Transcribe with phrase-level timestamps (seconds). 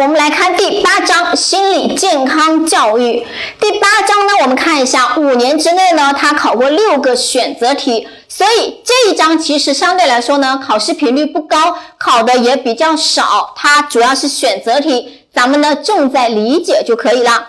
[0.00, 3.26] 我们来看第八章心理健康教育。
[3.60, 13.52] 第八章呢，我们看一下五年之内呢，它考过六个选择题，所以这一章其实相对来说呢，考试频率不高，考的也比较少。
[13.56, 17.48] 它主要是选择题，咱们呢重在理解就可以了。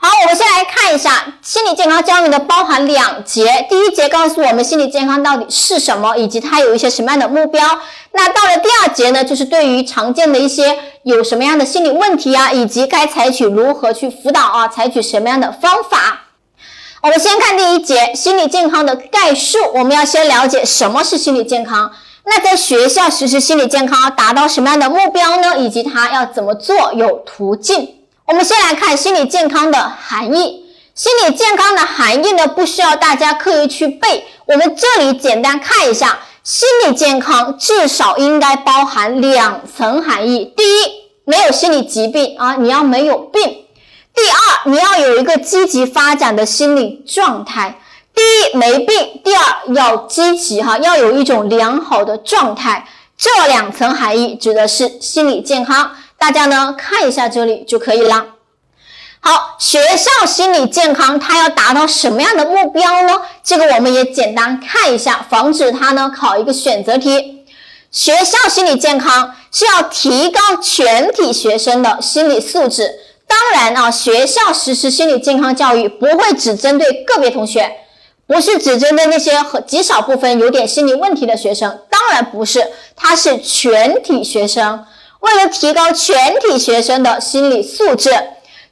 [0.00, 3.66] 好，我们先来看一下心理健康教育呢，包含两节。
[3.68, 7.80] 第一节告诉我们心理健康到底是什么，以及它有一些什么样的目标。
[8.12, 16.26] 那到了第二节呢，就是对于常见的一些有什么样的心理问题啊，以及该采取如何去辅导啊，采取什么样的方法。
[17.02, 19.58] 我们先看第一节心理健康的概述。
[19.74, 21.90] 我们要先了解什么是心理健康。
[22.24, 25.58] 那在学校实施心理健康，达到什么样的目标呢？
[25.58, 27.97] 以及它要怎么做，有途径。
[28.28, 30.66] 我们先来看心理健康的含义。
[30.94, 34.26] 心理健康的含义呢，不需要大家刻意去背。
[34.44, 40.90] 我们这里简单看一下，心理健康至少应该包含两层含义：第一，
[41.24, 43.48] 没有心理疾病啊，你要没有病；
[44.14, 47.80] 第二，你要有一个积极发展的心理状态。
[48.14, 52.86] 第一，没病；第二，要积极哈，要有一种良好的状态。
[53.16, 55.92] 这两层含义指的是心理健康。
[56.18, 58.26] 大家呢看一下这里就可以了。
[59.20, 63.20] 好，学校心理健康它要达到什么样的目标呢？
[63.42, 67.44] 这个我们也简单看一下，防止它呢考一个选择题。
[67.90, 72.90] 学校心理健康是要提高全体学生的心理素质。
[73.26, 77.70] 当然啊，学校实施心理健康教育不会只针对个别同学，
[78.26, 84.84] 不是只针对那些和极少部分有点心理问题的学生，当然不是，它是全体学生。
[85.20, 88.10] 为了提高全体学生的心理素质，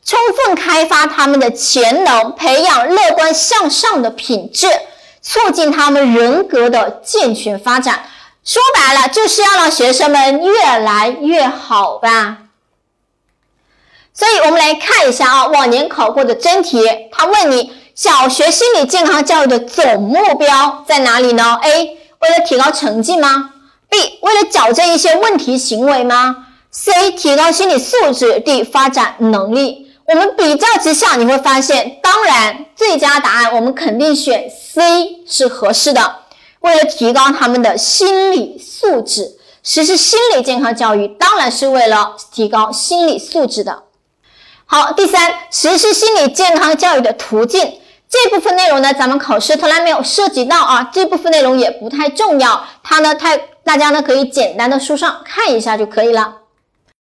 [0.05, 4.69] 充分开发他们的潜能，培养乐观向上的品质，
[5.21, 8.05] 促进他们人格的健全发展。
[8.45, 12.39] 说白了，就是要让学生们越来越好吧。
[14.15, 21.99] 所以，我们来看一下啊，往年考过的真题，他问你小学心理健康教育的总目标在哪里呢？A.
[22.21, 23.51] 为了提高成绩吗
[23.97, 29.91] ？B 为了矫正一些问题行为吗？C 提高心理素质，D 发展能力。
[30.07, 36.17] 我们比较之下，你会发现，当然最佳答案我们肯定选 C 是合适的。
[36.61, 43.85] 为了提高他们的心理素质，实施心理健康教育，当然是为了提高心理素质的。
[44.67, 47.79] 好，第三，实施心理健康教育的途径。
[48.09, 52.65] 这部分内容呢，咱们考试从来没有涉及到啊，这部分内容也不太重要。
[52.85, 56.46] 它呢，太大家呢可以简单的书上看一下就可以了。